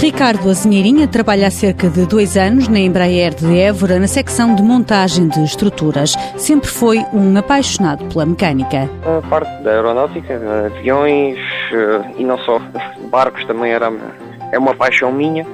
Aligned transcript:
Ricardo 0.00 0.48
Azinheirinha 0.48 1.08
trabalha 1.08 1.48
há 1.48 1.50
cerca 1.50 1.90
de 1.90 2.06
dois 2.06 2.36
anos 2.36 2.68
na 2.68 2.78
Embraer 2.78 3.34
de 3.34 3.58
Évora, 3.58 3.98
na 3.98 4.06
secção 4.06 4.54
de 4.54 4.62
montagem 4.62 5.26
de 5.26 5.42
estruturas. 5.42 6.14
Sempre 6.36 6.68
foi 6.68 6.98
um 7.12 7.36
apaixonado 7.36 8.04
pela 8.04 8.24
mecânica. 8.24 8.88
A 9.04 9.28
parte 9.28 9.60
da 9.64 9.72
aeronáutica, 9.72 10.40
aviões 10.66 11.36
eh, 11.72 12.14
e 12.16 12.24
não 12.24 12.38
só, 12.38 12.60
barcos 13.10 13.44
também 13.46 13.72
era, 13.72 13.92
é 14.52 14.58
uma 14.58 14.72
paixão 14.72 15.10
minha 15.10 15.44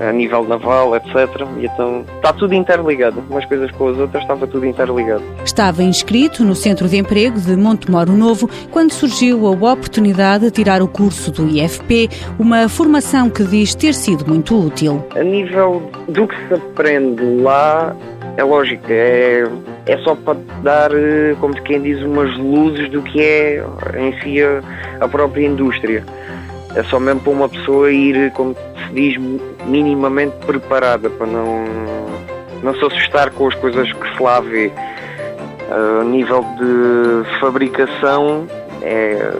a 0.00 0.12
nível 0.12 0.44
naval, 0.44 0.96
etc. 0.96 1.14
E 1.58 1.66
então 1.66 2.04
está 2.16 2.32
tudo 2.32 2.54
interligado, 2.54 3.22
umas 3.28 3.44
coisas 3.44 3.70
com 3.72 3.88
as 3.88 3.98
outras, 3.98 4.22
estava 4.22 4.46
tudo 4.46 4.66
interligado. 4.66 5.22
Estava 5.44 5.82
inscrito 5.82 6.42
no 6.42 6.54
Centro 6.54 6.88
de 6.88 6.96
Emprego 6.96 7.38
de 7.38 7.54
Montemoro 7.56 8.12
Novo 8.12 8.48
quando 8.70 8.92
surgiu 8.92 9.46
a 9.46 9.50
oportunidade 9.50 10.46
de 10.46 10.50
tirar 10.50 10.82
o 10.82 10.88
curso 10.88 11.30
do 11.30 11.46
IFP, 11.46 12.08
uma 12.38 12.68
formação 12.68 13.28
que 13.28 13.44
diz 13.44 13.74
ter 13.74 13.94
sido 13.94 14.26
muito 14.26 14.58
útil. 14.58 15.04
A 15.14 15.22
nível 15.22 15.82
do 16.08 16.26
que 16.26 16.36
se 16.48 16.54
aprende 16.54 17.22
lá, 17.42 17.94
é 18.36 18.42
lógico, 18.42 18.84
é, 18.88 19.44
é 19.86 19.98
só 19.98 20.14
para 20.14 20.38
dar, 20.62 20.90
eh, 20.92 21.34
como 21.40 21.54
quem 21.62 21.80
diz, 21.82 22.00
umas 22.02 22.34
luzes 22.38 22.88
do 22.90 23.02
que 23.02 23.20
é 23.20 23.62
em 23.98 24.18
si 24.20 24.42
a, 24.42 24.62
a 25.04 25.08
própria 25.08 25.46
indústria. 25.46 26.04
É 26.74 26.82
só 26.84 27.00
mesmo 27.00 27.20
para 27.20 27.32
uma 27.32 27.48
pessoa 27.48 27.90
ir, 27.90 28.30
como 28.32 28.54
se 28.54 28.94
diz, 28.94 29.16
minimamente 29.66 30.36
preparada 30.46 31.10
para 31.10 31.26
não, 31.26 31.64
não 32.62 32.74
se 32.74 32.84
assustar 32.84 33.30
com 33.30 33.48
as 33.48 33.54
coisas 33.56 33.92
que 33.92 34.16
se 34.16 34.22
lá 34.22 34.40
vê. 34.40 34.70
A 35.70 36.04
nível 36.04 36.44
de 36.58 37.40
fabricação 37.40 38.46
é 38.82 39.32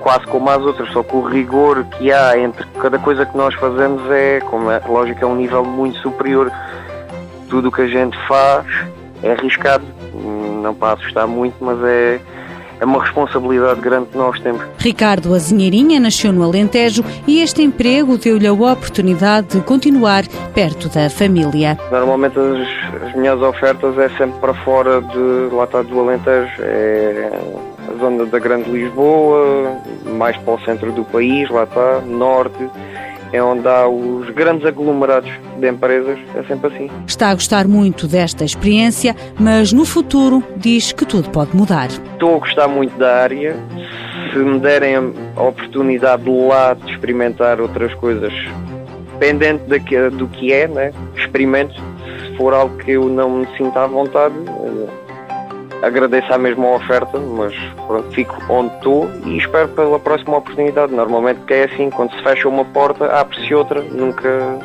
quase 0.00 0.26
como 0.26 0.50
as 0.50 0.60
outras, 0.62 0.92
só 0.92 1.02
que 1.02 1.14
o 1.14 1.22
rigor 1.22 1.84
que 1.84 2.12
há 2.12 2.36
entre 2.36 2.66
cada 2.80 2.98
coisa 2.98 3.24
que 3.24 3.36
nós 3.36 3.54
fazemos 3.54 4.02
é, 4.10 4.40
como 4.40 4.70
é 4.70 4.80
lógico, 4.86 5.24
é 5.24 5.26
um 5.26 5.36
nível 5.36 5.64
muito 5.64 5.98
superior. 5.98 6.50
Tudo 7.48 7.68
o 7.68 7.72
que 7.72 7.82
a 7.82 7.86
gente 7.86 8.18
faz 8.26 8.66
é 9.22 9.32
arriscado, 9.32 9.84
não 10.62 10.74
para 10.74 10.94
assustar 10.94 11.26
muito, 11.26 11.54
mas 11.60 11.78
é, 11.84 12.20
é 12.82 12.84
uma 12.84 13.00
responsabilidade 13.00 13.80
grande 13.80 14.08
que 14.08 14.18
nós 14.18 14.40
temos. 14.40 14.60
Ricardo 14.76 15.32
Azinheirinha 15.32 16.00
nasceu 16.00 16.32
no 16.32 16.42
Alentejo 16.42 17.04
e 17.28 17.40
este 17.40 17.62
emprego 17.62 18.18
deu-lhe 18.18 18.46
a 18.46 18.52
oportunidade 18.52 19.56
de 19.56 19.60
continuar 19.60 20.24
perto 20.52 20.88
da 20.88 21.08
família. 21.08 21.78
Normalmente 21.92 22.36
as, 22.36 23.04
as 23.04 23.14
minhas 23.14 23.40
ofertas 23.40 23.96
é 23.98 24.08
sempre 24.18 24.36
para 24.40 24.52
fora 24.64 25.00
de 25.00 25.54
lá 25.54 25.62
está 25.62 25.80
do 25.82 26.00
Alentejo, 26.00 26.50
é 26.58 27.30
a 27.88 28.00
zona 28.00 28.26
da 28.26 28.38
Grande 28.40 28.68
Lisboa, 28.68 29.76
mais 30.18 30.36
para 30.38 30.54
o 30.54 30.60
centro 30.64 30.90
do 30.90 31.04
país, 31.04 31.48
lá 31.50 31.62
está, 31.62 32.00
norte 32.00 32.68
é 33.32 33.42
onde 33.42 33.66
há 33.66 33.88
os 33.88 34.28
grandes 34.30 34.66
aglomerados 34.66 35.30
de 35.58 35.68
empresas, 35.68 36.18
é 36.34 36.42
sempre 36.44 36.72
assim. 36.72 36.90
Está 37.06 37.30
a 37.30 37.34
gostar 37.34 37.66
muito 37.66 38.06
desta 38.06 38.44
experiência, 38.44 39.16
mas 39.38 39.72
no 39.72 39.84
futuro 39.84 40.44
diz 40.56 40.92
que 40.92 41.06
tudo 41.06 41.30
pode 41.30 41.56
mudar. 41.56 41.88
Estou 41.88 42.36
a 42.36 42.38
gostar 42.38 42.68
muito 42.68 42.96
da 42.98 43.22
área. 43.22 43.56
Se 44.32 44.38
me 44.38 44.58
derem 44.60 44.96
a 45.36 45.42
oportunidade 45.42 46.28
lá 46.28 46.74
de 46.74 46.92
experimentar 46.92 47.60
outras 47.60 47.92
coisas, 47.94 48.32
pendente 49.18 49.64
do 49.64 50.28
que 50.28 50.52
é, 50.52 50.68
né? 50.68 50.92
experimento. 51.16 51.74
Se 51.74 52.36
for 52.36 52.52
algo 52.54 52.76
que 52.78 52.92
eu 52.92 53.08
não 53.08 53.30
me 53.30 53.46
sinta 53.56 53.84
à 53.84 53.86
vontade, 53.86 54.34
agradeço 55.82 56.32
a 56.32 56.38
mesma 56.38 56.76
oferta, 56.76 57.18
mas 57.18 57.52
pronto, 57.86 58.10
fico 58.12 58.36
onde 58.48 58.74
estou 58.76 59.10
e 59.26 59.36
espero 59.36 59.68
pela 59.68 59.98
próxima 59.98 60.38
oportunidade. 60.38 60.94
Normalmente 60.94 61.40
que 61.40 61.52
é 61.52 61.64
assim, 61.64 61.90
quando 61.90 62.12
se 62.12 62.22
fecha 62.22 62.48
uma 62.48 62.64
porta, 62.64 63.06
abre-se 63.06 63.52
outra, 63.52 63.82
nunca, 63.82 64.58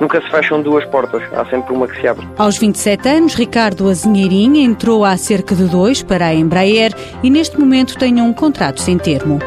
nunca 0.00 0.20
se 0.20 0.30
fecham 0.30 0.62
duas 0.62 0.84
portas, 0.86 1.22
há 1.34 1.44
sempre 1.46 1.72
uma 1.74 1.86
que 1.86 2.00
se 2.00 2.08
abre. 2.08 2.26
Aos 2.38 2.58
27 2.58 3.08
anos, 3.08 3.34
Ricardo 3.34 3.88
Azinheirinha 3.88 4.64
entrou 4.64 5.04
há 5.04 5.16
cerca 5.16 5.54
de 5.54 5.64
dois 5.64 6.02
para 6.02 6.26
a 6.26 6.34
Embraer 6.34 6.92
e 7.22 7.30
neste 7.30 7.60
momento 7.60 7.98
tem 7.98 8.20
um 8.20 8.32
contrato 8.32 8.80
sem 8.80 8.96
termo. 8.98 9.38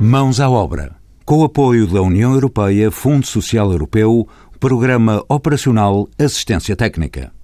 Mãos 0.00 0.40
à 0.40 0.50
obra. 0.50 0.96
Com 1.24 1.38
o 1.38 1.44
apoio 1.44 1.86
da 1.86 2.02
União 2.02 2.34
Europeia, 2.34 2.90
Fundo 2.90 3.26
Social 3.26 3.72
Europeu, 3.72 4.28
Programa 4.60 5.24
Operacional 5.26 6.06
Assistência 6.18 6.76
Técnica. 6.76 7.34